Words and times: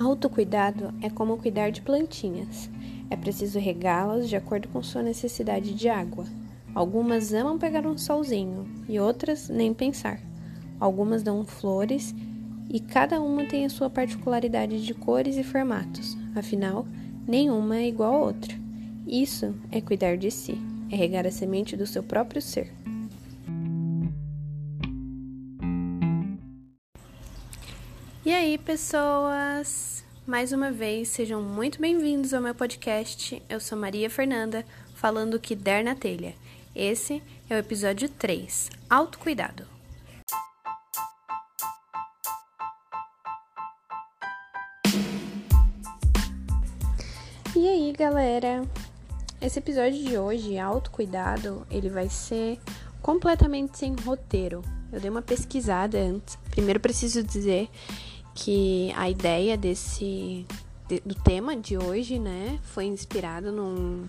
Autocuidado 0.00 0.94
é 1.02 1.10
como 1.10 1.36
cuidar 1.38 1.70
de 1.70 1.82
plantinhas. 1.82 2.70
É 3.10 3.16
preciso 3.16 3.58
regá-las 3.58 4.28
de 4.28 4.36
acordo 4.36 4.68
com 4.68 4.80
sua 4.80 5.02
necessidade 5.02 5.74
de 5.74 5.88
água. 5.88 6.24
Algumas 6.72 7.34
amam 7.34 7.58
pegar 7.58 7.84
um 7.84 7.98
solzinho 7.98 8.64
e 8.88 9.00
outras 9.00 9.48
nem 9.48 9.74
pensar. 9.74 10.20
Algumas 10.78 11.24
dão 11.24 11.44
flores 11.44 12.14
e 12.70 12.78
cada 12.78 13.20
uma 13.20 13.44
tem 13.44 13.64
a 13.64 13.70
sua 13.70 13.90
particularidade 13.90 14.86
de 14.86 14.94
cores 14.94 15.36
e 15.36 15.42
formatos. 15.42 16.16
Afinal, 16.36 16.86
nenhuma 17.26 17.78
é 17.78 17.88
igual 17.88 18.14
a 18.14 18.26
outra. 18.26 18.54
Isso 19.04 19.52
é 19.72 19.80
cuidar 19.80 20.16
de 20.16 20.30
si, 20.30 20.56
é 20.92 20.94
regar 20.94 21.26
a 21.26 21.30
semente 21.32 21.76
do 21.76 21.86
seu 21.86 22.04
próprio 22.04 22.40
ser. 22.40 22.72
E 28.28 28.34
aí, 28.34 28.58
pessoas? 28.58 30.04
Mais 30.26 30.52
uma 30.52 30.70
vez, 30.70 31.08
sejam 31.08 31.40
muito 31.40 31.80
bem-vindos 31.80 32.34
ao 32.34 32.42
meu 32.42 32.54
podcast. 32.54 33.42
Eu 33.48 33.58
sou 33.58 33.78
Maria 33.78 34.10
Fernanda, 34.10 34.66
falando 34.94 35.32
o 35.32 35.40
que 35.40 35.56
der 35.56 35.82
na 35.82 35.94
telha. 35.94 36.34
Esse 36.76 37.22
é 37.48 37.54
o 37.54 37.58
episódio 37.58 38.06
3, 38.06 38.68
Autocuidado. 38.90 39.66
E 47.56 47.66
aí, 47.66 47.94
galera? 47.96 48.62
Esse 49.40 49.58
episódio 49.58 50.04
de 50.04 50.18
hoje, 50.18 50.58
Autocuidado, 50.58 51.66
ele 51.70 51.88
vai 51.88 52.10
ser 52.10 52.60
completamente 53.00 53.78
sem 53.78 53.94
roteiro. 53.94 54.62
Eu 54.92 55.00
dei 55.00 55.08
uma 55.08 55.22
pesquisada 55.22 55.96
antes. 55.98 56.36
Primeiro 56.50 56.78
preciso 56.78 57.22
dizer 57.22 57.70
que 58.38 58.92
a 58.96 59.10
ideia 59.10 59.56
desse 59.56 60.46
de, 60.88 61.00
do 61.04 61.14
tema 61.14 61.56
de 61.56 61.76
hoje, 61.76 62.18
né, 62.18 62.58
foi 62.62 62.84
inspirado 62.84 63.50
num, 63.50 64.06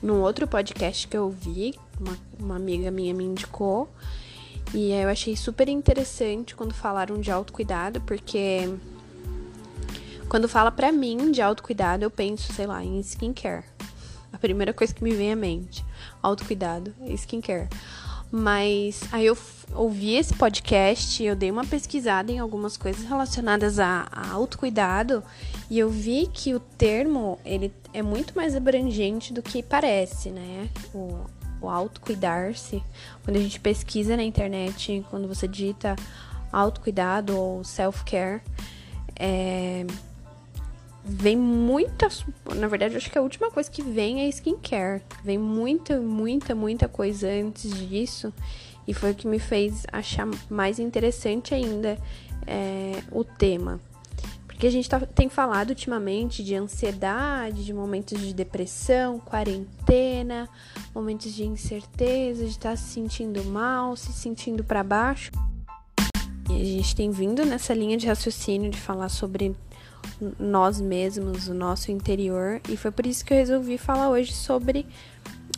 num 0.00 0.20
outro 0.20 0.46
podcast 0.46 1.08
que 1.08 1.16
eu 1.16 1.28
vi, 1.28 1.74
uma, 2.00 2.16
uma 2.38 2.56
amiga 2.56 2.90
minha 2.90 3.12
me 3.12 3.24
indicou. 3.24 3.90
E 4.72 4.92
eu 4.92 5.08
achei 5.08 5.36
super 5.36 5.68
interessante 5.68 6.54
quando 6.54 6.72
falaram 6.72 7.20
de 7.20 7.30
autocuidado, 7.32 8.00
porque 8.02 8.72
quando 10.28 10.48
fala 10.48 10.70
pra 10.70 10.92
mim 10.92 11.32
de 11.32 11.42
autocuidado, 11.42 12.04
eu 12.04 12.10
penso, 12.10 12.52
sei 12.52 12.66
lá, 12.66 12.82
em 12.82 13.00
skincare. 13.00 13.64
A 14.32 14.38
primeira 14.38 14.72
coisa 14.72 14.94
que 14.94 15.02
me 15.02 15.12
vem 15.12 15.32
à 15.32 15.36
mente, 15.36 15.84
autocuidado, 16.22 16.94
skincare. 17.16 17.68
Mas 18.30 19.02
aí 19.12 19.26
eu 19.26 19.36
ouvi 19.74 20.14
esse 20.14 20.34
podcast, 20.34 21.22
eu 21.22 21.34
dei 21.34 21.50
uma 21.50 21.64
pesquisada 21.64 22.30
em 22.30 22.38
algumas 22.38 22.76
coisas 22.76 23.04
relacionadas 23.04 23.78
a, 23.78 24.06
a 24.10 24.30
autocuidado 24.30 25.22
e 25.70 25.78
eu 25.78 25.88
vi 25.88 26.28
que 26.32 26.54
o 26.54 26.60
termo 26.60 27.38
ele 27.44 27.72
é 27.92 28.02
muito 28.02 28.34
mais 28.34 28.54
abrangente 28.54 29.32
do 29.32 29.42
que 29.42 29.62
parece, 29.62 30.30
né? 30.30 30.68
O, 30.94 31.20
o 31.60 31.68
autocuidar-se. 31.68 32.82
Quando 33.24 33.36
a 33.36 33.40
gente 33.40 33.60
pesquisa 33.60 34.16
na 34.16 34.22
internet, 34.22 35.04
quando 35.10 35.26
você 35.26 35.48
digita 35.48 35.96
autocuidado 36.52 37.36
ou 37.38 37.64
self-care, 37.64 38.42
é, 39.16 39.86
vem 41.04 41.36
muitas. 41.36 42.24
Na 42.56 42.68
verdade, 42.68 42.96
acho 42.96 43.10
que 43.10 43.18
a 43.18 43.22
última 43.22 43.50
coisa 43.50 43.70
que 43.70 43.82
vem 43.82 44.22
é 44.22 44.28
skincare. 44.28 45.02
Vem 45.24 45.38
muita, 45.38 46.00
muita, 46.00 46.54
muita 46.54 46.88
coisa 46.88 47.28
antes 47.28 47.72
disso. 47.88 48.32
E 48.86 48.94
foi 48.94 49.12
o 49.12 49.14
que 49.14 49.26
me 49.26 49.38
fez 49.38 49.84
achar 49.92 50.28
mais 50.50 50.78
interessante 50.78 51.54
ainda 51.54 51.98
é, 52.46 53.02
o 53.10 53.22
tema. 53.24 53.80
Porque 54.46 54.66
a 54.66 54.70
gente 54.70 54.88
tá, 54.88 55.00
tem 55.00 55.28
falado 55.28 55.70
ultimamente 55.70 56.42
de 56.44 56.54
ansiedade, 56.54 57.64
de 57.64 57.72
momentos 57.72 58.20
de 58.20 58.32
depressão, 58.32 59.18
quarentena, 59.18 60.48
momentos 60.94 61.32
de 61.32 61.44
incerteza, 61.44 62.44
de 62.44 62.50
estar 62.50 62.70
tá 62.70 62.76
se 62.76 62.92
sentindo 62.92 63.44
mal, 63.44 63.96
se 63.96 64.12
sentindo 64.12 64.62
para 64.62 64.84
baixo. 64.84 65.32
E 66.48 66.60
a 66.60 66.64
gente 66.64 66.94
tem 66.94 67.10
vindo 67.10 67.44
nessa 67.44 67.74
linha 67.74 67.96
de 67.96 68.06
raciocínio 68.06 68.70
de 68.70 68.78
falar 68.78 69.08
sobre 69.08 69.56
nós 70.38 70.80
mesmos, 70.80 71.48
o 71.48 71.54
nosso 71.54 71.90
interior, 71.90 72.60
e 72.68 72.76
foi 72.76 72.90
por 72.90 73.06
isso 73.06 73.24
que 73.24 73.32
eu 73.32 73.38
resolvi 73.38 73.78
falar 73.78 74.10
hoje 74.10 74.32
sobre 74.32 74.86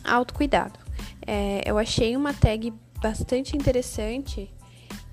autocuidado. 0.03 0.79
É, 1.25 1.61
eu 1.65 1.77
achei 1.77 2.15
uma 2.15 2.33
tag 2.33 2.73
bastante 3.01 3.55
interessante 3.55 4.51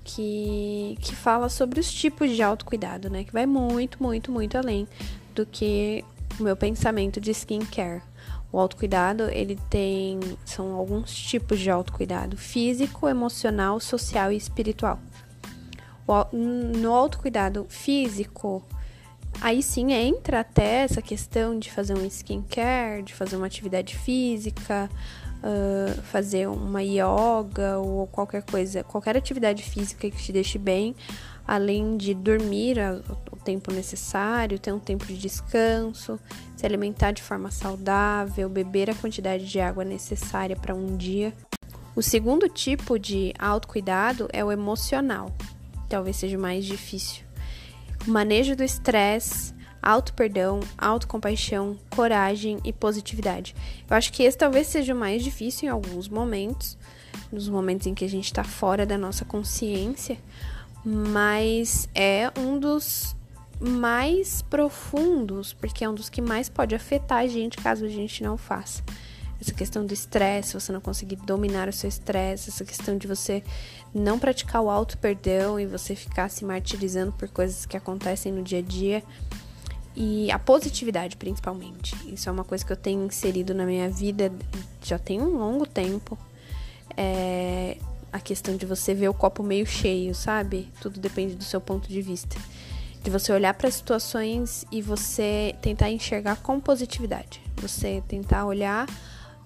que, 0.03 0.97
que 1.01 1.15
fala 1.15 1.49
sobre 1.49 1.79
os 1.79 1.91
tipos 1.91 2.29
de 2.31 2.41
autocuidado, 2.41 3.09
né? 3.09 3.23
Que 3.23 3.31
vai 3.31 3.45
muito, 3.45 4.01
muito, 4.01 4.31
muito 4.31 4.57
além 4.57 4.87
do 5.33 5.45
que 5.45 6.03
o 6.39 6.43
meu 6.43 6.55
pensamento 6.55 7.21
de 7.21 7.31
skincare. 7.31 8.01
O 8.51 8.59
autocuidado, 8.59 9.29
ele 9.31 9.57
tem 9.69 10.19
são 10.45 10.73
alguns 10.73 11.13
tipos 11.13 11.59
de 11.59 11.69
autocuidado: 11.69 12.37
físico, 12.37 13.07
emocional, 13.07 13.79
social 13.79 14.31
e 14.31 14.37
espiritual. 14.37 14.99
O, 16.05 16.35
no 16.35 16.93
autocuidado 16.93 17.65
físico, 17.69 18.63
Aí 19.41 19.61
sim 19.63 19.91
entra 19.91 20.41
até 20.41 20.83
essa 20.83 21.01
questão 21.01 21.57
de 21.57 21.71
fazer 21.71 21.97
um 21.97 22.05
skincare, 22.05 23.03
de 23.03 23.13
fazer 23.13 23.35
uma 23.35 23.47
atividade 23.47 23.97
física, 23.97 24.89
uh, 25.43 26.01
fazer 26.03 26.47
uma 26.47 26.81
yoga 26.81 27.77
ou 27.77 28.07
qualquer 28.07 28.43
coisa, 28.43 28.83
qualquer 28.83 29.17
atividade 29.17 29.61
física 29.63 30.09
que 30.09 30.17
te 30.17 30.31
deixe 30.31 30.57
bem, 30.57 30.95
além 31.45 31.97
de 31.97 32.13
dormir 32.13 32.77
o 33.31 33.35
tempo 33.35 33.71
necessário, 33.71 34.57
ter 34.57 34.71
um 34.71 34.79
tempo 34.79 35.05
de 35.05 35.17
descanso, 35.17 36.19
se 36.55 36.65
alimentar 36.65 37.11
de 37.11 37.21
forma 37.21 37.51
saudável, 37.51 38.47
beber 38.49 38.89
a 38.89 38.95
quantidade 38.95 39.45
de 39.45 39.59
água 39.59 39.83
necessária 39.83 40.55
para 40.55 40.73
um 40.73 40.95
dia. 40.95 41.33
O 41.95 42.01
segundo 42.01 42.47
tipo 42.49 42.97
de 42.97 43.33
autocuidado 43.37 44.27
é 44.31 44.43
o 44.43 44.51
emocional, 44.51 45.31
talvez 45.89 46.15
seja 46.15 46.37
mais 46.37 46.65
difícil 46.65 47.23
manejo 48.07 48.55
do 48.55 48.63
estresse, 48.63 49.52
auto-perdão, 49.83 50.61
autocompaixão, 50.77 51.77
coragem 51.89 52.59
e 52.63 52.71
positividade. 52.71 53.53
Eu 53.89 53.95
acho 53.95 54.11
que 54.11 54.23
esse 54.23 54.37
talvez 54.37 54.67
seja 54.67 54.93
o 54.93 54.97
mais 54.97 55.23
difícil 55.23 55.67
em 55.67 55.71
alguns 55.71 56.07
momentos, 56.07 56.77
nos 57.31 57.49
momentos 57.49 57.85
em 57.85 57.93
que 57.93 58.05
a 58.05 58.09
gente 58.09 58.25
está 58.25 58.43
fora 58.43 58.85
da 58.85 58.97
nossa 58.97 59.25
consciência, 59.25 60.17
mas 60.83 61.87
é 61.93 62.31
um 62.39 62.57
dos 62.57 63.15
mais 63.59 64.41
profundos, 64.41 65.53
porque 65.53 65.83
é 65.83 65.89
um 65.89 65.93
dos 65.93 66.09
que 66.09 66.21
mais 66.21 66.49
pode 66.49 66.73
afetar 66.73 67.19
a 67.19 67.27
gente 67.27 67.57
caso 67.57 67.85
a 67.85 67.89
gente 67.89 68.23
não 68.23 68.37
faça 68.37 68.81
essa 69.43 69.53
questão 69.53 69.85
do 69.85 69.93
estresse, 69.93 70.53
você 70.53 70.71
não 70.71 70.79
conseguir 70.79 71.17
dominar 71.17 71.67
o 71.67 71.73
seu 71.73 71.89
estresse, 71.89 72.49
essa 72.49 72.63
questão 72.63 72.97
de 72.97 73.07
você 73.07 73.43
não 73.93 74.17
praticar 74.17 74.61
o 74.61 74.69
auto 74.69 74.97
perdão 74.97 75.59
e 75.59 75.65
você 75.65 75.95
ficar 75.95 76.29
se 76.29 76.45
martirizando 76.45 77.11
por 77.11 77.27
coisas 77.27 77.65
que 77.65 77.75
acontecem 77.75 78.31
no 78.31 78.41
dia 78.41 78.59
a 78.59 78.61
dia. 78.61 79.03
E 79.95 80.31
a 80.31 80.39
positividade, 80.39 81.17
principalmente. 81.17 81.95
Isso 82.11 82.27
é 82.27 82.31
uma 82.31 82.43
coisa 82.43 82.65
que 82.65 82.71
eu 82.71 82.77
tenho 82.77 83.05
inserido 83.05 83.53
na 83.53 83.65
minha 83.65 83.89
vida 83.89 84.31
já 84.81 84.97
tem 84.97 85.21
um 85.21 85.37
longo 85.37 85.65
tempo. 85.65 86.17
É 86.97 87.77
a 88.13 88.19
questão 88.19 88.55
de 88.55 88.63
você 88.63 88.93
ver 88.93 89.09
o 89.09 89.13
copo 89.13 89.41
meio 89.41 89.65
cheio, 89.65 90.13
sabe? 90.13 90.71
Tudo 90.79 90.99
depende 90.99 91.33
do 91.33 91.43
seu 91.43 91.59
ponto 91.59 91.89
de 91.89 91.99
vista. 91.99 92.37
De 93.01 93.09
você 93.09 93.33
olhar 93.33 93.55
para 93.55 93.67
as 93.67 93.73
situações 93.73 94.63
e 94.71 94.83
você 94.83 95.55
tentar 95.63 95.89
enxergar 95.89 96.35
com 96.37 96.59
positividade. 96.59 97.41
Você 97.57 98.03
tentar 98.07 98.45
olhar 98.45 98.87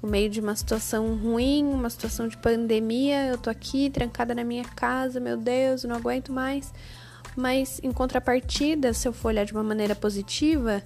no 0.03 0.09
meio 0.09 0.29
de 0.29 0.41
uma 0.41 0.53
situação 0.53 1.15
ruim, 1.15 1.63
uma 1.63 1.89
situação 1.89 2.27
de 2.27 2.35
pandemia, 2.37 3.27
eu 3.27 3.37
tô 3.37 3.49
aqui 3.49 3.89
trancada 3.89 4.35
na 4.35 4.43
minha 4.43 4.65
casa, 4.65 5.17
meu 5.19 5.37
Deus, 5.37 5.85
não 5.85 5.95
aguento 5.95 6.31
mais. 6.31 6.71
Mas 7.37 7.79
em 7.83 7.91
contrapartida, 7.91 8.91
se 8.93 9.07
eu 9.07 9.13
for 9.13 9.27
olhar 9.27 9.45
de 9.45 9.53
uma 9.53 9.63
maneira 9.63 9.93
positiva, 9.95 10.81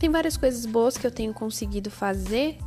tem 0.00 0.10
várias 0.10 0.36
coisas 0.36 0.66
boas 0.66 0.98
que 0.98 1.06
eu 1.06 1.12
tenho 1.12 1.32
conseguido 1.32 1.92
fazer 1.92 2.58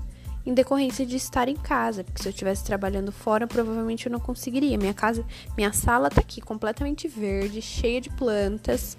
em 0.45 0.53
decorrência 0.53 1.05
de 1.05 1.17
estar 1.17 1.49
em 1.49 1.55
casa, 1.57 2.01
porque 2.01 2.21
se 2.21 2.29
eu 2.29 2.31
estivesse 2.31 2.63
trabalhando 2.63 3.11
fora, 3.11 3.45
provavelmente 3.45 4.05
eu 4.05 4.11
não 4.11 4.21
conseguiria. 4.21 4.77
Minha 4.77 4.93
casa, 4.93 5.25
minha 5.57 5.73
sala 5.73 6.09
tá 6.09 6.21
aqui 6.21 6.39
completamente 6.39 7.09
verde, 7.09 7.61
cheia 7.61 7.99
de 7.99 8.09
plantas. 8.09 8.97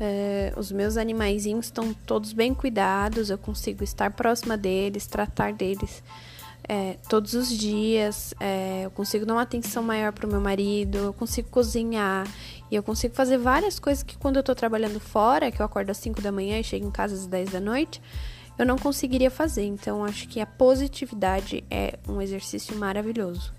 É, 0.00 0.54
os 0.56 0.72
meus 0.72 0.96
animaizinhos 0.96 1.66
estão 1.66 1.92
todos 1.92 2.32
bem 2.32 2.54
cuidados, 2.54 3.28
eu 3.28 3.36
consigo 3.36 3.84
estar 3.84 4.12
próxima 4.12 4.56
deles, 4.56 5.06
tratar 5.06 5.52
deles 5.52 6.02
é, 6.68 6.98
todos 7.08 7.32
os 7.32 7.48
dias, 7.48 8.34
é, 8.38 8.82
eu 8.84 8.90
consigo 8.90 9.24
dar 9.24 9.32
uma 9.34 9.42
atenção 9.42 9.82
maior 9.82 10.12
para 10.12 10.26
o 10.26 10.30
meu 10.30 10.40
marido, 10.40 10.98
eu 10.98 11.12
consigo 11.14 11.48
cozinhar 11.48 12.26
e 12.70 12.76
eu 12.76 12.82
consigo 12.82 13.14
fazer 13.14 13.38
várias 13.38 13.78
coisas 13.78 14.02
que 14.02 14.16
quando 14.16 14.36
eu 14.36 14.40
estou 14.40 14.54
trabalhando 14.54 15.00
fora, 15.00 15.50
que 15.50 15.60
eu 15.60 15.66
acordo 15.66 15.90
às 15.90 15.96
5 15.98 16.20
da 16.20 16.30
manhã 16.30 16.58
e 16.58 16.64
chego 16.64 16.86
em 16.86 16.90
casa 16.90 17.14
às 17.14 17.26
10 17.26 17.50
da 17.50 17.60
noite, 17.60 18.00
eu 18.58 18.66
não 18.66 18.76
conseguiria 18.76 19.30
fazer. 19.30 19.64
Então, 19.64 20.04
acho 20.04 20.28
que 20.28 20.40
a 20.40 20.46
positividade 20.46 21.64
é 21.70 21.98
um 22.06 22.20
exercício 22.20 22.76
maravilhoso. 22.76 23.52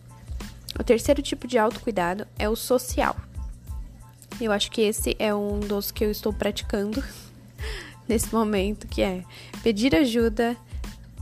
O 0.77 0.83
terceiro 0.83 1.21
tipo 1.21 1.47
de 1.47 1.57
autocuidado 1.57 2.27
é 2.37 2.47
o 2.47 2.55
social. 2.55 3.15
Eu 4.39 4.51
acho 4.51 4.69
que 4.69 4.81
esse 4.81 5.15
é 5.17 5.33
um 5.33 5.59
dos 5.59 5.91
que 5.91 6.05
eu 6.05 6.11
estou 6.11 6.31
praticando 6.31 7.03
nesse 8.07 8.33
momento, 8.33 8.87
que 8.87 9.01
é 9.01 9.23
pedir 9.63 9.95
ajuda, 9.95 10.55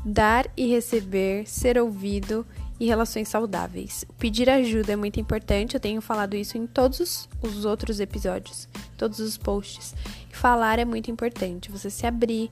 dar 0.04 0.48
e 0.58 0.68
receber, 0.68 1.48
ser 1.48 1.78
ouvido 1.78 2.46
e 2.80 2.86
relações 2.86 3.28
saudáveis. 3.28 4.06
Pedir 4.18 4.50
ajuda 4.50 4.94
é 4.94 4.96
muito 4.96 5.20
importante, 5.20 5.76
eu 5.76 5.80
tenho 5.80 6.02
falado 6.02 6.36
isso 6.36 6.58
em 6.58 6.68
todos 6.68 7.28
os 7.42 7.66
outros 7.66 8.00
episódios, 8.00 8.68
todos 8.98 9.20
os 9.20 9.38
posts. 9.38 9.96
Falar 10.32 10.80
é 10.80 10.86
muito 10.86 11.10
importante, 11.10 11.72
você 11.72 11.90
se 11.90 12.06
abrir, 12.06 12.50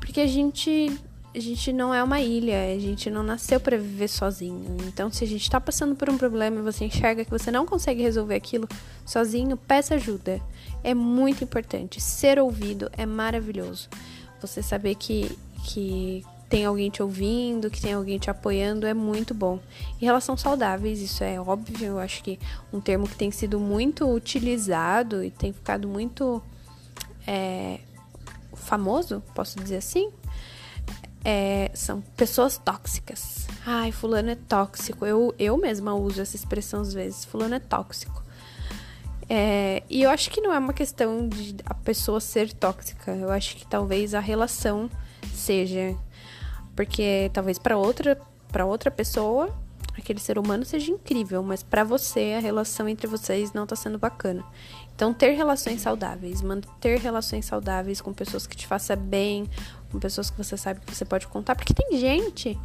porque 0.00 0.20
a 0.20 0.26
gente 0.26 0.90
a 1.34 1.40
gente 1.40 1.72
não 1.72 1.94
é 1.94 2.02
uma 2.02 2.20
ilha, 2.20 2.74
a 2.74 2.78
gente 2.78 3.10
não 3.10 3.22
nasceu 3.22 3.60
para 3.60 3.76
viver 3.76 4.08
sozinho. 4.08 4.76
Então, 4.86 5.10
se 5.12 5.22
a 5.24 5.26
gente 5.26 5.42
está 5.42 5.60
passando 5.60 5.94
por 5.94 6.08
um 6.08 6.16
problema 6.16 6.58
e 6.58 6.62
você 6.62 6.86
enxerga 6.86 7.24
que 7.24 7.30
você 7.30 7.50
não 7.50 7.66
consegue 7.66 8.02
resolver 8.02 8.34
aquilo 8.34 8.66
sozinho, 9.04 9.56
peça 9.56 9.94
ajuda. 9.94 10.40
É 10.82 10.94
muito 10.94 11.44
importante. 11.44 12.00
Ser 12.00 12.38
ouvido 12.40 12.90
é 12.96 13.04
maravilhoso. 13.04 13.88
Você 14.40 14.62
saber 14.62 14.94
que, 14.94 15.38
que 15.64 16.24
tem 16.48 16.64
alguém 16.64 16.90
te 16.90 17.02
ouvindo, 17.02 17.70
que 17.70 17.80
tem 17.80 17.92
alguém 17.92 18.18
te 18.18 18.30
apoiando, 18.30 18.86
é 18.86 18.94
muito 18.94 19.34
bom. 19.34 19.60
Em 20.00 20.04
relação 20.04 20.36
saudáveis, 20.36 21.00
isso 21.00 21.22
é 21.22 21.40
óbvio, 21.40 21.86
eu 21.86 21.98
acho 21.98 22.22
que 22.22 22.38
um 22.72 22.80
termo 22.80 23.06
que 23.06 23.16
tem 23.16 23.30
sido 23.30 23.60
muito 23.60 24.08
utilizado 24.10 25.22
e 25.22 25.30
tem 25.30 25.52
ficado 25.52 25.86
muito 25.86 26.42
é, 27.26 27.80
famoso, 28.54 29.22
posso 29.34 29.58
dizer 29.58 29.76
assim, 29.76 30.10
é, 31.24 31.70
são 31.74 32.00
pessoas 32.16 32.56
tóxicas. 32.58 33.46
Ai, 33.66 33.92
fulano 33.92 34.30
é 34.30 34.34
tóxico. 34.34 35.04
Eu, 35.04 35.34
eu 35.38 35.56
mesma 35.56 35.94
uso 35.94 36.22
essa 36.22 36.36
expressão 36.36 36.80
às 36.80 36.94
vezes. 36.94 37.24
Fulano 37.24 37.54
é 37.54 37.58
tóxico. 37.58 38.22
É, 39.28 39.82
e 39.90 40.02
eu 40.02 40.10
acho 40.10 40.30
que 40.30 40.40
não 40.40 40.52
é 40.52 40.58
uma 40.58 40.72
questão 40.72 41.28
de 41.28 41.56
a 41.66 41.74
pessoa 41.74 42.20
ser 42.20 42.52
tóxica. 42.52 43.10
Eu 43.14 43.30
acho 43.30 43.56
que 43.56 43.66
talvez 43.66 44.14
a 44.14 44.20
relação 44.20 44.90
seja. 45.34 45.94
Porque 46.78 47.28
talvez 47.34 47.58
para 47.58 47.76
outra, 47.76 48.16
para 48.52 48.64
outra 48.64 48.88
pessoa, 48.88 49.52
aquele 49.96 50.20
ser 50.20 50.38
humano 50.38 50.64
seja 50.64 50.92
incrível, 50.92 51.42
mas 51.42 51.60
para 51.60 51.82
você 51.82 52.34
a 52.38 52.40
relação 52.40 52.88
entre 52.88 53.08
vocês 53.08 53.52
não 53.52 53.66
tá 53.66 53.74
sendo 53.74 53.98
bacana. 53.98 54.44
Então, 54.94 55.12
ter 55.12 55.32
relações 55.32 55.80
saudáveis, 55.80 56.40
manter 56.40 57.00
relações 57.00 57.46
saudáveis 57.46 58.00
com 58.00 58.12
pessoas 58.12 58.46
que 58.46 58.56
te 58.56 58.64
façam 58.64 58.96
bem, 58.96 59.50
com 59.90 59.98
pessoas 59.98 60.30
que 60.30 60.38
você 60.38 60.56
sabe 60.56 60.78
que 60.78 60.94
você 60.94 61.04
pode 61.04 61.26
contar, 61.26 61.56
porque 61.56 61.74
tem 61.74 61.98
gente 61.98 62.56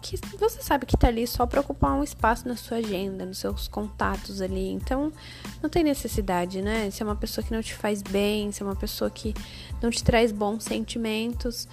que 0.00 0.16
você 0.38 0.62
sabe 0.62 0.86
que 0.86 0.96
tá 0.96 1.08
ali 1.08 1.26
só 1.26 1.44
para 1.44 1.60
ocupar 1.60 1.92
um 1.92 2.02
espaço 2.02 2.48
na 2.48 2.56
sua 2.56 2.78
agenda, 2.78 3.26
nos 3.26 3.36
seus 3.36 3.68
contatos 3.68 4.40
ali. 4.40 4.70
Então, 4.70 5.12
não 5.62 5.68
tem 5.68 5.84
necessidade, 5.84 6.62
né? 6.62 6.90
Se 6.90 7.02
é 7.02 7.04
uma 7.04 7.16
pessoa 7.16 7.44
que 7.44 7.52
não 7.52 7.60
te 7.60 7.74
faz 7.74 8.00
bem, 8.00 8.50
se 8.50 8.62
é 8.62 8.66
uma 8.66 8.74
pessoa 8.74 9.10
que 9.10 9.34
não 9.82 9.90
te 9.90 10.02
traz 10.02 10.32
bons 10.32 10.64
sentimentos, 10.64 11.68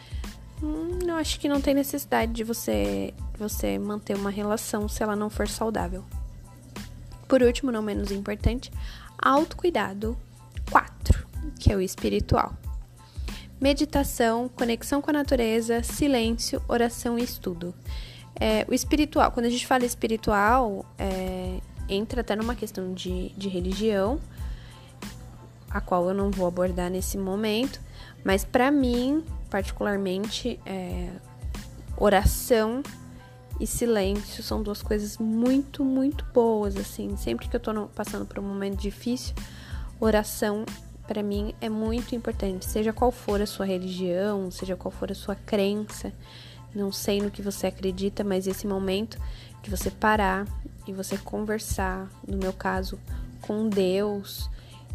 hum, 0.62 1.00
eu 1.08 1.16
acho 1.16 1.40
que 1.40 1.50
não 1.50 1.62
tem 1.62 1.74
necessidade 1.74 2.32
de 2.32 2.44
você, 2.44 3.14
você 3.38 3.78
manter 3.78 4.16
uma 4.16 4.30
relação 4.30 4.88
se 4.88 5.04
ela 5.04 5.16
não 5.16 5.30
for 5.30 5.48
saudável. 5.48 6.04
Por 7.28 7.42
último, 7.44 7.72
não 7.72 7.82
menos 7.82 8.12
importante, 8.12 8.72
autocuidado 9.18 10.18
4, 10.72 11.28
que 11.60 11.72
é 11.72 11.76
o 11.76 11.82
espiritual 11.82 12.56
meditação, 13.60 14.50
conexão 14.50 15.02
com 15.02 15.10
a 15.10 15.14
natureza, 15.14 15.84
silêncio, 15.84 16.62
oração 16.68 17.20
e 17.20 17.24
estudo. 17.24 17.74
É, 18.40 18.66
o 18.70 18.74
espiritual, 18.74 19.32
quando 19.32 19.48
a 19.48 19.50
gente 19.50 19.68
fala 19.68 19.84
espiritual, 19.84 20.86
é, 20.98 21.60
entra 21.90 22.22
até 22.22 22.36
numa 22.36 22.56
questão 22.56 22.94
de, 22.94 23.30
de 23.30 23.50
religião, 23.50 24.20
a 25.70 25.82
qual 25.82 26.08
eu 26.08 26.14
não 26.14 26.32
vou 26.32 26.48
abordar 26.48 26.90
nesse 26.90 27.18
momento, 27.18 27.82
mas 28.24 28.46
para 28.46 28.72
mim, 28.72 29.24
particularmente, 29.50 30.60
é, 30.66 31.10
oração 31.98 32.82
e 33.60 33.68
silêncio 33.68 34.42
são 34.42 34.64
duas 34.64 34.82
coisas 34.82 35.18
muito, 35.18 35.84
muito 35.84 36.26
boas, 36.34 36.78
assim. 36.78 37.18
Sempre 37.18 37.50
que 37.50 37.56
eu 37.56 37.60
tô 37.60 37.88
passando 37.88 38.26
por 38.26 38.40
um 38.40 38.44
momento 38.44 38.80
difícil, 38.80 39.36
oração 40.00 40.66
para 41.06 41.24
mim 41.24 41.56
é 41.60 41.68
muito 41.68 42.16
importante, 42.16 42.66
seja 42.66 42.94
qual 42.94 43.12
for 43.12 43.42
a 43.42 43.48
sua 43.48 43.66
religião, 43.66 44.52
seja 44.52 44.76
qual 44.76 44.92
for 44.92 45.12
a 45.12 45.16
sua 45.16 45.34
crença, 45.34 46.14
não 46.74 46.92
sei 46.92 47.20
no 47.20 47.32
que 47.32 47.42
você 47.42 47.66
acredita, 47.66 48.24
mas 48.24 48.46
esse 48.46 48.68
momento 48.68 49.20
de 49.64 49.72
você 49.72 49.90
parar 49.90 50.46
e 50.88 50.94
você 50.94 51.18
conversar, 51.18 52.08
no 52.28 52.38
meu 52.38 52.54
caso, 52.54 53.00
com 53.42 53.68
Deus, 53.68 54.50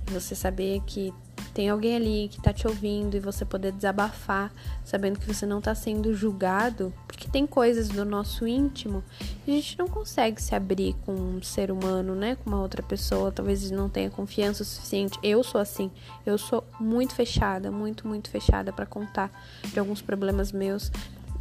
você 0.07 0.37
saber 0.37 0.83
que 0.87 1.13
tem 1.55 1.69
alguém 1.69 1.95
ali 1.95 2.29
que 2.29 2.43
tá 2.43 2.53
te 2.53 2.67
ouvindo 2.67 3.17
e 3.17 3.21
você 3.21 3.45
poder 3.45 3.71
desabafar, 3.71 4.53
sabendo 4.85 5.21
que 5.21 5.27
você 5.33 5.47
não 5.47 5.61
tá 5.61 5.73
sendo 5.73 6.13
julgado, 6.13 6.93
porque 7.07 7.29
tem 7.29 7.47
coisas 7.47 7.89
do 7.89 8.05
nosso 8.05 8.45
íntimo 8.45 9.05
que 9.45 9.53
a 9.53 9.55
gente 9.55 9.79
não 9.79 9.87
consegue 9.87 10.43
se 10.43 10.53
abrir 10.53 10.97
com 11.07 11.13
um 11.13 11.41
ser 11.41 11.71
humano, 11.71 12.17
né? 12.17 12.37
Com 12.37 12.51
uma 12.51 12.61
outra 12.61 12.83
pessoa, 12.83 13.31
talvez 13.31 13.71
não 13.71 13.89
tenha 13.89 14.11
confiança 14.11 14.65
o 14.65 14.67
suficiente. 14.67 15.17
Eu 15.23 15.45
sou 15.45 15.61
assim, 15.61 15.93
eu 16.27 16.37
sou 16.37 16.65
muito 16.81 17.15
fechada, 17.15 17.71
muito, 17.71 18.09
muito 18.09 18.29
fechada 18.31 18.73
para 18.73 18.85
contar 18.85 19.31
de 19.63 19.79
alguns 19.79 20.03
problemas 20.03 20.51
meus. 20.51 20.91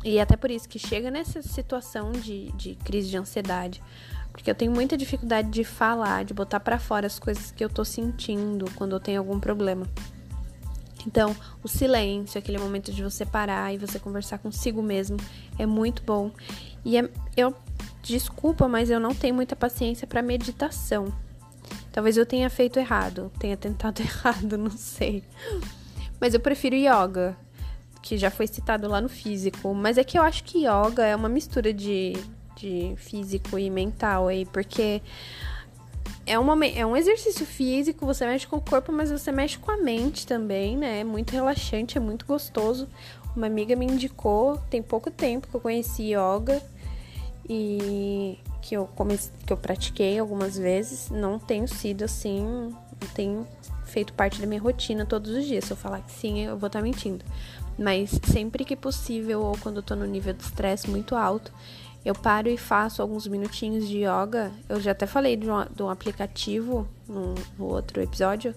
E 0.04 0.20
até 0.20 0.38
por 0.38 0.52
isso 0.52 0.70
que 0.70 0.78
chega 0.78 1.10
nessa 1.10 1.42
situação 1.42 2.12
de, 2.12 2.52
de 2.52 2.76
crise 2.76 3.10
de 3.10 3.18
ansiedade. 3.18 3.82
Porque 4.34 4.50
eu 4.50 4.56
tenho 4.56 4.72
muita 4.72 4.98
dificuldade 4.98 5.50
de 5.50 5.64
falar, 5.64 6.26
de 6.26 6.34
botar 6.34 6.60
para 6.60 6.80
fora 6.80 7.08
as 7.08 7.20
coisas 7.20 7.52
que 7.52 7.64
eu 7.64 7.70
tô 7.70 7.86
sentindo 7.86 8.66
quando 8.76 8.94
eu 8.94 9.00
tenho 9.00 9.20
algum 9.20 9.40
problema. 9.40 9.88
Então, 11.06 11.36
o 11.62 11.68
silêncio, 11.68 12.40
aquele 12.40 12.58
momento 12.58 12.92
de 12.92 13.04
você 13.04 13.26
parar 13.26 13.74
e 13.74 13.78
você 13.78 14.00
conversar 14.00 14.40
consigo 14.40 14.82
mesmo, 14.82 15.18
é 15.58 15.66
muito 15.66 16.02
bom. 16.04 16.32
E 16.84 16.98
é, 16.98 17.10
eu 17.38 17.54
desculpa, 18.02 18.68
mas 18.68 18.90
eu 18.90 19.00
não 19.00 19.14
tenho 19.14 19.36
muita 19.36 19.56
paciência 19.56 20.08
para 20.08 20.22
meditação. 20.22 21.14
Talvez 21.92 22.18
eu 22.18 22.26
tenha 22.26 22.50
feito 22.50 22.80
errado, 22.80 23.32
tenha 23.40 23.56
tentado 23.56 24.02
errado, 24.04 24.58
não 24.58 24.72
sei. 24.72 25.24
Mas 26.20 26.34
eu 26.34 26.40
prefiro 26.40 26.76
yoga, 26.76 27.38
que 28.02 28.18
já 28.18 28.32
foi 28.32 28.48
citado 28.48 28.88
lá 28.88 29.00
no 29.00 29.10
físico. 29.10 29.74
Mas 29.74 29.98
é 29.98 30.04
que 30.04 30.18
eu 30.18 30.24
acho 30.24 30.44
que 30.44 30.66
yoga 30.66 31.06
é 31.06 31.16
uma 31.16 31.30
mistura 31.30 31.74
de 31.74 32.14
de 32.64 32.96
físico 32.96 33.60
e 33.60 33.70
mental 33.70 34.30
aí, 34.30 34.46
porque 34.46 35.02
é, 36.26 36.40
uma, 36.40 36.66
é 36.66 36.86
um 36.86 36.96
exercício 36.96 37.46
físico, 37.46 38.06
você 38.06 38.26
mexe 38.26 38.48
com 38.48 38.56
o 38.56 38.62
corpo, 38.62 38.92
mas 38.92 39.12
você 39.12 39.32
mexe 39.32 39.58
com 39.58 39.70
a 39.70 39.78
mente 39.78 40.26
também, 40.26 40.78
né? 40.78 41.02
É 41.02 41.04
muito 41.04 41.32
relaxante, 41.32 41.98
é 41.98 42.02
muito 42.02 42.26
gostoso. 42.26 42.88
Uma 43.36 43.48
amiga 43.48 43.76
me 43.76 43.86
indicou, 43.86 44.58
tem 44.70 44.82
pouco 44.82 45.12
tempo 45.12 45.48
que 45.48 45.56
eu 45.56 45.60
conheci 45.60 46.14
yoga 46.14 46.62
e 47.50 48.40
que 48.62 48.76
eu 48.76 48.88
comecei, 48.96 49.34
que 49.46 49.52
eu 49.52 49.58
pratiquei 49.58 50.18
algumas 50.18 50.58
vezes, 50.58 51.10
não 51.10 51.38
tenho 51.38 51.68
sido 51.68 52.04
assim, 52.04 52.42
não 52.42 53.10
tenho 53.14 53.46
feito 53.86 54.14
parte 54.14 54.40
da 54.40 54.48
minha 54.48 54.62
rotina 54.62 55.06
todos 55.06 55.32
os 55.32 55.46
dias. 55.46 55.66
Se 55.66 55.74
eu 55.74 55.78
falar 55.78 56.00
que 56.02 56.12
sim, 56.12 56.40
eu 56.46 56.58
vou 56.58 56.68
estar 56.68 56.82
mentindo. 56.82 57.26
Mas 57.78 58.20
sempre 58.32 58.64
que 58.64 58.76
possível 58.76 59.42
ou 59.42 59.58
quando 59.58 59.78
eu 59.78 59.84
tô 59.84 59.96
no 59.96 60.06
nível 60.06 60.34
de 60.34 60.44
estresse 60.44 60.90
muito 60.90 61.16
alto, 61.16 61.52
eu 62.06 62.14
paro 62.14 62.50
e 62.50 62.58
faço 62.58 63.02
alguns 63.02 63.28
minutinhos 63.28 63.88
de 63.88 64.00
yoga. 64.00 64.52
Eu 64.68 64.80
já 64.82 64.92
até 64.92 65.06
falei 65.06 65.38
de 65.38 65.50
um, 65.50 65.66
de 65.74 65.84
um 65.84 65.90
aplicativo 65.90 66.88
no, 67.08 67.36
no, 67.58 67.66
outro 67.66 68.02
episódio, 68.02 68.54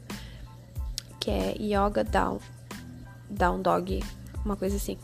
que 1.20 1.30
é 1.30 1.54
Yoga 1.58 2.02
Down, 2.02 2.38
Down 3.30 3.62
Dog, 3.62 4.02
uma 4.44 4.56
coisa 4.56 4.76
assim 4.76 4.98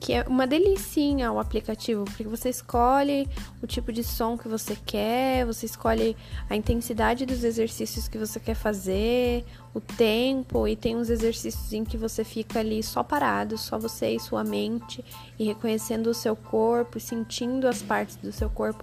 que 0.00 0.14
é 0.14 0.24
uma 0.26 0.46
delicinha 0.46 1.30
o 1.30 1.38
aplicativo, 1.38 2.06
porque 2.06 2.24
você 2.24 2.48
escolhe 2.48 3.28
o 3.62 3.66
tipo 3.66 3.92
de 3.92 4.02
som 4.02 4.36
que 4.36 4.48
você 4.48 4.74
quer, 4.74 5.44
você 5.44 5.66
escolhe 5.66 6.16
a 6.48 6.56
intensidade 6.56 7.26
dos 7.26 7.44
exercícios 7.44 8.08
que 8.08 8.16
você 8.16 8.40
quer 8.40 8.54
fazer, 8.54 9.44
o 9.74 9.80
tempo, 9.80 10.66
e 10.66 10.74
tem 10.74 10.96
uns 10.96 11.10
exercícios 11.10 11.70
em 11.74 11.84
que 11.84 11.98
você 11.98 12.24
fica 12.24 12.60
ali 12.60 12.82
só 12.82 13.02
parado, 13.02 13.58
só 13.58 13.78
você 13.78 14.14
e 14.14 14.18
sua 14.18 14.42
mente, 14.42 15.04
e 15.38 15.44
reconhecendo 15.44 16.06
o 16.06 16.14
seu 16.14 16.34
corpo, 16.34 16.98
sentindo 16.98 17.68
as 17.68 17.82
partes 17.82 18.16
do 18.16 18.32
seu 18.32 18.48
corpo. 18.48 18.82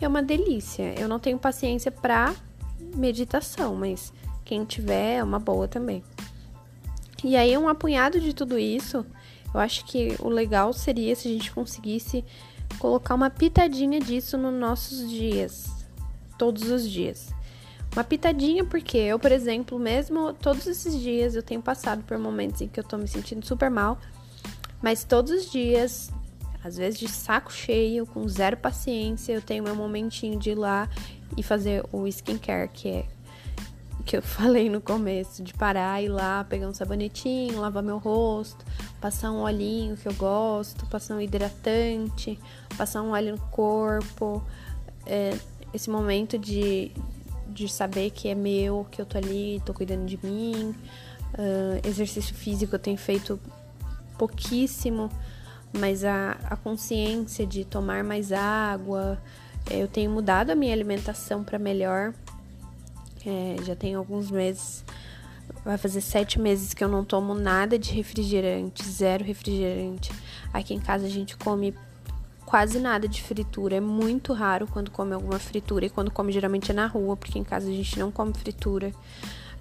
É 0.00 0.08
uma 0.08 0.22
delícia. 0.22 0.94
Eu 0.98 1.08
não 1.08 1.18
tenho 1.18 1.38
paciência 1.38 1.92
para 1.92 2.34
meditação, 2.96 3.76
mas 3.76 4.14
quem 4.46 4.64
tiver 4.64 5.16
é 5.16 5.22
uma 5.22 5.38
boa 5.38 5.68
também. 5.68 6.02
E 7.22 7.36
aí, 7.36 7.56
um 7.56 7.68
apunhado 7.68 8.18
de 8.18 8.34
tudo 8.34 8.58
isso 8.58 9.04
eu 9.54 9.60
acho 9.60 9.84
que 9.84 10.16
o 10.18 10.28
legal 10.28 10.72
seria 10.72 11.14
se 11.14 11.28
a 11.28 11.30
gente 11.30 11.52
conseguisse 11.52 12.24
colocar 12.78 13.14
uma 13.14 13.30
pitadinha 13.30 14.00
disso 14.00 14.36
nos 14.36 14.52
nossos 14.52 15.08
dias, 15.08 15.70
todos 16.36 16.68
os 16.68 16.90
dias. 16.90 17.32
Uma 17.94 18.02
pitadinha 18.02 18.64
porque 18.64 18.98
eu, 18.98 19.18
por 19.18 19.30
exemplo, 19.30 19.78
mesmo 19.78 20.32
todos 20.34 20.66
esses 20.66 20.98
dias 20.98 21.36
eu 21.36 21.42
tenho 21.42 21.62
passado 21.62 22.02
por 22.02 22.18
momentos 22.18 22.60
em 22.60 22.66
que 22.66 22.80
eu 22.80 22.84
tô 22.84 22.98
me 22.98 23.06
sentindo 23.06 23.46
super 23.46 23.70
mal, 23.70 24.00
mas 24.82 25.04
todos 25.04 25.30
os 25.30 25.50
dias, 25.50 26.10
às 26.62 26.76
vezes 26.76 26.98
de 26.98 27.06
saco 27.06 27.52
cheio, 27.52 28.04
com 28.04 28.26
zero 28.28 28.56
paciência, 28.56 29.32
eu 29.32 29.40
tenho 29.40 29.62
meu 29.62 29.76
momentinho 29.76 30.36
de 30.36 30.50
ir 30.50 30.56
lá 30.56 30.90
e 31.36 31.42
fazer 31.42 31.84
o 31.92 32.08
skincare, 32.08 32.68
que 32.68 32.88
é 32.88 33.06
que 34.04 34.16
eu 34.16 34.22
falei 34.22 34.68
no 34.68 34.80
começo, 34.80 35.42
de 35.42 35.54
parar 35.54 36.02
e 36.02 36.06
ir 36.06 36.08
lá, 36.08 36.44
pegar 36.44 36.68
um 36.68 36.74
sabonetinho, 36.74 37.60
lavar 37.60 37.82
meu 37.82 37.98
rosto, 37.98 38.64
passar 39.00 39.30
um 39.32 39.42
olhinho 39.42 39.96
que 39.96 40.06
eu 40.06 40.14
gosto, 40.14 40.86
passar 40.86 41.16
um 41.16 41.20
hidratante, 41.20 42.38
passar 42.76 43.02
um 43.02 43.10
óleo 43.10 43.32
no 43.32 43.42
corpo. 43.50 44.42
É, 45.06 45.36
esse 45.72 45.90
momento 45.90 46.38
de, 46.38 46.92
de 47.48 47.68
saber 47.68 48.10
que 48.10 48.28
é 48.28 48.34
meu, 48.34 48.86
que 48.90 49.00
eu 49.00 49.06
tô 49.06 49.18
ali, 49.18 49.60
tô 49.64 49.72
cuidando 49.72 50.06
de 50.06 50.18
mim. 50.22 50.74
Uh, 51.34 51.84
exercício 51.84 52.32
físico 52.32 52.76
eu 52.76 52.78
tenho 52.78 52.96
feito 52.96 53.40
pouquíssimo, 54.16 55.10
mas 55.76 56.04
a, 56.04 56.36
a 56.44 56.56
consciência 56.56 57.44
de 57.44 57.64
tomar 57.64 58.04
mais 58.04 58.30
água, 58.30 59.18
é, 59.68 59.82
eu 59.82 59.88
tenho 59.88 60.10
mudado 60.10 60.50
a 60.50 60.54
minha 60.54 60.72
alimentação 60.72 61.42
para 61.42 61.58
melhor. 61.58 62.14
É, 63.26 63.56
já 63.64 63.74
tem 63.74 63.94
alguns 63.94 64.30
meses, 64.30 64.84
vai 65.64 65.78
fazer 65.78 66.00
sete 66.00 66.38
meses 66.38 66.74
que 66.74 66.84
eu 66.84 66.88
não 66.88 67.04
tomo 67.04 67.34
nada 67.34 67.78
de 67.78 67.92
refrigerante, 67.92 68.84
zero 68.84 69.24
refrigerante. 69.24 70.12
Aqui 70.52 70.74
em 70.74 70.80
casa 70.80 71.06
a 71.06 71.10
gente 71.10 71.36
come 71.36 71.74
quase 72.44 72.78
nada 72.78 73.08
de 73.08 73.22
fritura. 73.22 73.76
É 73.76 73.80
muito 73.80 74.32
raro 74.32 74.66
quando 74.66 74.90
come 74.90 75.14
alguma 75.14 75.38
fritura. 75.38 75.86
E 75.86 75.90
quando 75.90 76.10
come, 76.10 76.32
geralmente 76.32 76.70
é 76.70 76.74
na 76.74 76.86
rua, 76.86 77.16
porque 77.16 77.38
em 77.38 77.44
casa 77.44 77.68
a 77.68 77.72
gente 77.72 77.98
não 77.98 78.10
come 78.12 78.32
fritura. 78.32 78.92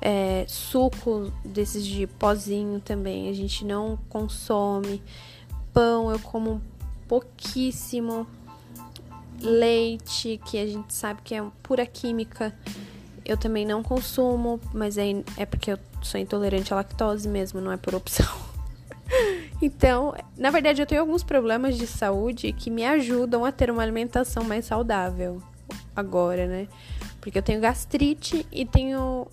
É, 0.02 0.46
suco 0.48 1.32
desses 1.46 1.86
de 1.86 2.06
pozinho 2.06 2.80
também, 2.82 3.30
a 3.30 3.34
gente 3.34 3.64
não 3.64 3.98
consome. 4.10 5.02
Pão 5.74 6.12
eu 6.12 6.20
como 6.20 6.62
pouquíssimo. 7.08 8.28
Leite, 9.42 10.40
que 10.46 10.58
a 10.58 10.66
gente 10.66 10.94
sabe 10.94 11.22
que 11.22 11.36
é 11.36 11.44
pura 11.62 11.86
química, 11.86 12.56
eu 13.26 13.38
também 13.38 13.66
não 13.66 13.82
consumo, 13.82 14.60
mas 14.74 14.98
é, 14.98 15.12
é 15.38 15.46
porque 15.46 15.72
eu 15.72 15.80
sou 16.02 16.20
intolerante 16.20 16.74
à 16.74 16.78
lactose 16.78 17.28
mesmo, 17.28 17.62
não 17.62 17.72
é 17.72 17.78
por 17.78 17.96
opção. 17.96 18.28
Então, 19.62 20.14
na 20.38 20.50
verdade, 20.50 20.82
eu 20.82 20.86
tenho 20.86 21.00
alguns 21.00 21.24
problemas 21.24 21.78
de 21.78 21.88
saúde 21.88 22.52
que 22.52 22.70
me 22.70 22.84
ajudam 22.86 23.46
a 23.46 23.52
ter 23.52 23.72
uma 23.72 23.82
alimentação 23.82 24.44
mais 24.44 24.66
saudável 24.66 25.42
agora, 25.96 26.48
né? 26.48 26.68
Porque 27.22 27.38
eu 27.38 27.42
tenho 27.42 27.62
gastrite 27.62 28.46
e 28.52 28.66
tenho, 28.66 29.28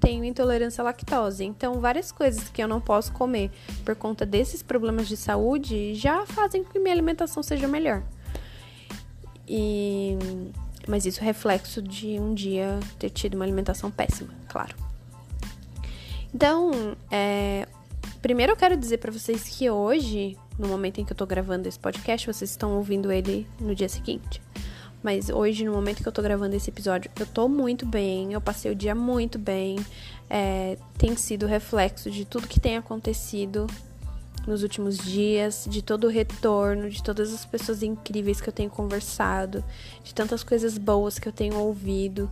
tenho 0.00 0.24
intolerância 0.24 0.82
à 0.82 0.84
lactose. 0.84 1.44
Então, 1.44 1.74
várias 1.80 2.10
coisas 2.10 2.48
que 2.48 2.60
eu 2.60 2.66
não 2.66 2.80
posso 2.80 3.12
comer 3.12 3.52
por 3.84 3.94
conta 3.94 4.26
desses 4.26 4.64
problemas 4.64 5.06
de 5.06 5.16
saúde 5.16 5.94
já 5.94 6.26
fazem 6.26 6.64
com 6.64 6.72
que 6.72 6.78
minha 6.80 6.94
alimentação 6.94 7.40
seja 7.40 7.68
melhor. 7.68 8.02
E 9.46 10.18
mas 10.88 11.06
isso 11.06 11.20
é 11.20 11.24
reflexo 11.24 11.80
de 11.80 12.18
um 12.18 12.34
dia 12.34 12.80
ter 12.98 13.10
tido 13.10 13.34
uma 13.34 13.44
alimentação 13.44 13.90
péssima, 13.90 14.34
claro. 14.48 14.74
Então, 16.34 16.96
é, 17.10 17.66
Primeiro 18.20 18.52
eu 18.52 18.56
quero 18.56 18.76
dizer 18.76 18.98
para 18.98 19.12
vocês 19.12 19.44
que 19.44 19.70
hoje, 19.70 20.36
no 20.58 20.66
momento 20.66 21.00
em 21.00 21.04
que 21.04 21.12
eu 21.12 21.16
tô 21.16 21.24
gravando 21.24 21.68
esse 21.68 21.78
podcast, 21.78 22.26
vocês 22.26 22.50
estão 22.50 22.76
ouvindo 22.76 23.12
ele 23.12 23.46
no 23.60 23.74
dia 23.76 23.88
seguinte. 23.88 24.42
Mas 25.00 25.30
hoje, 25.30 25.64
no 25.64 25.72
momento 25.72 26.02
que 26.02 26.08
eu 26.08 26.12
tô 26.12 26.20
gravando 26.20 26.56
esse 26.56 26.68
episódio, 26.68 27.08
eu 27.18 27.24
tô 27.24 27.48
muito 27.48 27.86
bem, 27.86 28.32
eu 28.32 28.40
passei 28.40 28.72
o 28.72 28.74
dia 28.74 28.92
muito 28.92 29.38
bem. 29.38 29.76
É, 30.28 30.76
tem 30.98 31.16
sido 31.16 31.46
reflexo 31.46 32.10
de 32.10 32.24
tudo 32.24 32.48
que 32.48 32.58
tem 32.58 32.76
acontecido 32.76 33.68
nos 34.46 34.62
últimos 34.62 34.98
dias, 34.98 35.66
de 35.68 35.82
todo 35.82 36.04
o 36.04 36.10
retorno, 36.10 36.88
de 36.88 37.02
todas 37.02 37.32
as 37.32 37.44
pessoas 37.44 37.82
incríveis 37.82 38.40
que 38.40 38.48
eu 38.48 38.52
tenho 38.52 38.70
conversado, 38.70 39.64
de 40.02 40.14
tantas 40.14 40.42
coisas 40.42 40.78
boas 40.78 41.18
que 41.18 41.28
eu 41.28 41.32
tenho 41.32 41.56
ouvido 41.56 42.30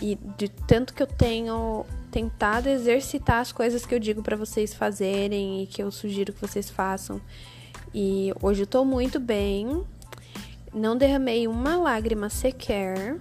e 0.00 0.16
de 0.36 0.48
tanto 0.48 0.94
que 0.94 1.02
eu 1.02 1.06
tenho 1.06 1.84
tentado 2.10 2.68
exercitar 2.68 3.40
as 3.40 3.52
coisas 3.52 3.84
que 3.84 3.94
eu 3.94 3.98
digo 3.98 4.22
para 4.22 4.36
vocês 4.36 4.74
fazerem 4.74 5.62
e 5.62 5.66
que 5.66 5.82
eu 5.82 5.90
sugiro 5.90 6.32
que 6.32 6.40
vocês 6.40 6.70
façam. 6.70 7.20
E 7.94 8.32
hoje 8.42 8.62
eu 8.62 8.66
tô 8.66 8.84
muito 8.84 9.18
bem. 9.18 9.82
Não 10.72 10.96
derramei 10.96 11.48
uma 11.48 11.76
lágrima 11.76 12.28
sequer. 12.28 13.16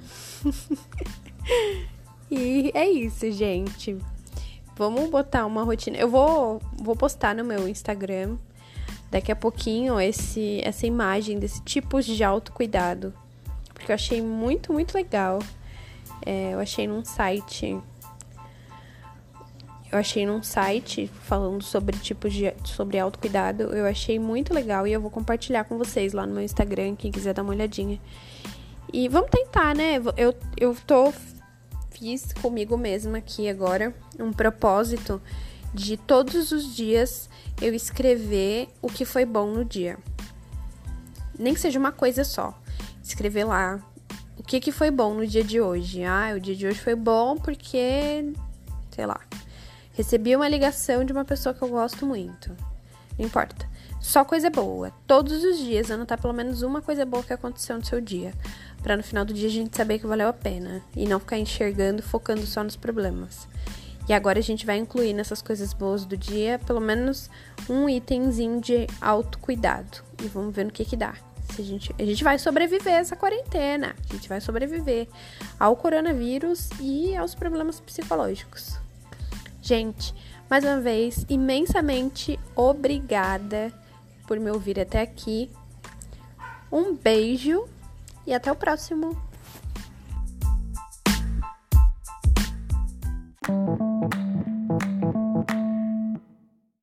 e 2.29 2.71
é 2.73 2.89
isso, 2.89 3.31
gente. 3.31 3.97
Vamos 4.77 5.09
botar 5.09 5.45
uma 5.45 5.63
rotina. 5.63 5.97
Eu 5.97 6.09
vou, 6.09 6.61
vou 6.73 6.95
postar 6.95 7.33
no 7.33 7.43
meu 7.43 7.67
Instagram 7.67 8.37
daqui 9.09 9.31
a 9.31 9.35
pouquinho 9.35 9.99
esse, 9.99 10.61
essa 10.63 10.85
imagem 10.85 11.39
desse 11.39 11.61
tipo 11.63 12.01
de 12.01 12.23
autocuidado. 12.23 13.13
Porque 13.73 13.91
eu 13.91 13.95
achei 13.95 14.21
muito, 14.21 14.71
muito 14.71 14.93
legal. 14.93 15.39
É, 16.25 16.53
eu 16.53 16.59
achei 16.59 16.87
num 16.87 17.03
site 17.03 17.79
eu 19.89 19.97
achei 19.97 20.25
num 20.25 20.43
site 20.43 21.09
falando 21.23 21.63
sobre 21.63 21.97
tipos 21.97 22.33
de 22.33 22.53
sobre 22.65 22.99
autocuidado. 22.99 23.63
Eu 23.63 23.85
achei 23.85 24.19
muito 24.19 24.53
legal 24.53 24.85
e 24.85 24.91
eu 24.91 24.99
vou 24.99 25.09
compartilhar 25.09 25.63
com 25.63 25.77
vocês 25.77 26.11
lá 26.11 26.25
no 26.25 26.33
meu 26.33 26.43
Instagram, 26.43 26.95
quem 26.95 27.11
quiser 27.11 27.33
dar 27.33 27.41
uma 27.41 27.53
olhadinha. 27.53 27.99
E 28.91 29.07
vamos 29.07 29.29
tentar, 29.29 29.73
né? 29.73 29.95
Eu, 30.17 30.35
eu 30.57 30.75
tô 30.85 31.13
fiz 31.97 32.33
comigo 32.41 32.77
mesma 32.77 33.17
aqui 33.19 33.49
agora 33.49 33.93
um 34.19 34.31
propósito 34.31 35.21
de 35.73 35.97
todos 35.97 36.51
os 36.51 36.75
dias 36.75 37.29
eu 37.61 37.73
escrever 37.73 38.69
o 38.81 38.87
que 38.87 39.05
foi 39.05 39.25
bom 39.25 39.51
no 39.51 39.65
dia. 39.65 39.97
Nem 41.37 41.53
que 41.53 41.59
seja 41.59 41.77
uma 41.77 41.91
coisa 41.91 42.23
só. 42.23 42.57
Escrever 43.03 43.45
lá 43.45 43.79
o 44.37 44.43
que, 44.43 44.59
que 44.59 44.71
foi 44.71 44.91
bom 44.91 45.13
no 45.13 45.25
dia 45.25 45.43
de 45.43 45.59
hoje. 45.59 46.03
Ah, 46.03 46.33
o 46.35 46.39
dia 46.39 46.55
de 46.55 46.67
hoje 46.67 46.79
foi 46.79 46.95
bom 46.95 47.35
porque, 47.37 48.33
sei 48.91 49.05
lá, 49.05 49.19
Recebi 49.97 50.35
uma 50.35 50.47
ligação 50.47 51.03
de 51.03 51.11
uma 51.11 51.25
pessoa 51.25 51.55
que 51.55 51.63
eu 51.63 51.69
gosto 51.69 52.05
muito. 52.05 52.55
Não 53.17 53.25
importa. 53.25 53.67
Só 54.07 54.23
coisa 54.23 54.49
boa. 54.49 54.93
Todos 55.05 55.43
os 55.43 55.57
dias 55.57 55.91
anotar 55.91 56.17
pelo 56.17 56.33
menos 56.33 56.61
uma 56.61 56.81
coisa 56.81 57.05
boa 57.05 57.21
que 57.21 57.33
aconteceu 57.33 57.75
no 57.75 57.83
seu 57.83 57.99
dia. 57.99 58.33
para 58.81 58.95
no 58.95 59.03
final 59.03 59.25
do 59.25 59.33
dia 59.33 59.49
a 59.49 59.51
gente 59.51 59.75
saber 59.75 59.99
que 59.99 60.07
valeu 60.07 60.29
a 60.29 60.33
pena. 60.33 60.81
E 60.95 61.05
não 61.05 61.19
ficar 61.19 61.37
enxergando, 61.37 62.01
focando 62.01 62.45
só 62.45 62.63
nos 62.63 62.77
problemas. 62.77 63.49
E 64.07 64.13
agora 64.13 64.39
a 64.39 64.41
gente 64.41 64.65
vai 64.65 64.77
incluir 64.77 65.11
nessas 65.11 65.41
coisas 65.41 65.73
boas 65.73 66.05
do 66.05 66.15
dia 66.15 66.57
pelo 66.65 66.79
menos 66.79 67.29
um 67.69 67.89
itemzinho 67.89 68.61
de 68.61 68.87
autocuidado. 69.01 69.97
E 70.23 70.27
vamos 70.29 70.55
ver 70.55 70.63
no 70.63 70.71
que 70.71 70.85
que 70.85 70.95
dá. 70.95 71.13
Se 71.53 71.61
a, 71.61 71.65
gente, 71.65 71.93
a 71.99 72.05
gente 72.05 72.23
vai 72.23 72.39
sobreviver 72.39 72.93
essa 72.93 73.17
quarentena. 73.17 73.93
A 74.09 74.13
gente 74.13 74.29
vai 74.29 74.39
sobreviver 74.39 75.09
ao 75.59 75.75
coronavírus 75.75 76.69
e 76.79 77.13
aos 77.13 77.35
problemas 77.35 77.81
psicológicos. 77.81 78.79
Gente, 79.61 80.15
mais 80.49 80.63
uma 80.63 80.79
vez, 80.79 81.25
imensamente 81.27 82.39
obrigada 82.55 83.73
por 84.27 84.39
me 84.39 84.51
ouvir 84.51 84.79
até 84.79 85.01
aqui. 85.01 85.49
Um 86.71 86.93
beijo 86.93 87.65
e 88.25 88.33
até 88.33 88.51
o 88.51 88.55
próximo. 88.55 89.17